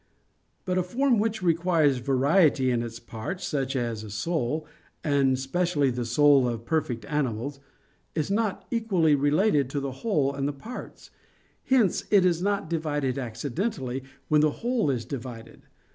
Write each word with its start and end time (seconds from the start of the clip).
But 0.65 0.79
a 0.79 0.81
form 0.81 1.19
which 1.19 1.43
requires 1.43 1.97
variety 1.99 2.71
in 2.71 2.79
the 2.79 3.01
parts, 3.05 3.45
such 3.45 3.75
as 3.75 4.03
a 4.03 4.09
soul, 4.09 4.65
and 5.03 5.37
specially 5.37 5.91
the 5.91 6.05
soul 6.05 6.47
of 6.47 6.65
perfect 6.65 7.05
animals, 7.05 7.59
is 8.15 8.31
not 8.31 8.65
equally 8.71 9.13
related 9.13 9.69
to 9.69 9.79
the 9.79 9.91
whole 10.01 10.33
and 10.33 10.47
the 10.47 10.53
parts: 10.53 11.11
hence 11.65 12.05
it 12.09 12.25
is 12.25 12.41
not 12.41 12.67
divided 12.67 13.19
accidentally 13.19 14.01
when 14.27 14.41
the 14.41 14.49
whole 14.65 14.89
is 14.89 15.05
divided. 15.05 15.67